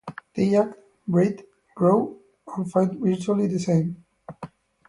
They 0.33 0.57
act, 0.57 0.79
breed, 1.07 1.43
grow 1.75 2.17
and 2.57 2.71
fight 2.71 2.93
virtually 2.93 3.45
the 3.45 3.59
same. 3.59 4.03